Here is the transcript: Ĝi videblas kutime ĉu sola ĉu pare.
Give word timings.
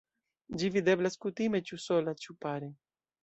Ĝi 0.61 0.69
videblas 0.77 1.17
kutime 1.27 1.61
ĉu 1.69 1.79
sola 1.85 2.17
ĉu 2.25 2.37
pare. 2.47 2.71